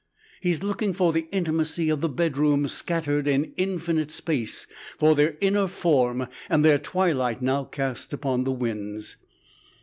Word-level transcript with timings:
He 0.41 0.49
is 0.49 0.63
looking 0.63 0.93
for 0.93 1.13
the 1.13 1.27
intimacy 1.31 1.87
of 1.89 2.01
the 2.01 2.09
bedrooms 2.09 2.71
scattered 2.71 3.27
in 3.27 3.53
infinite 3.55 4.09
space, 4.09 4.65
for 4.97 5.13
their 5.13 5.37
inner 5.41 5.67
form 5.67 6.25
and 6.49 6.65
their 6.65 6.79
twilight 6.79 7.43
now 7.43 7.65
cast 7.65 8.11
upon 8.11 8.43
the 8.43 8.51
winds! 8.51 9.17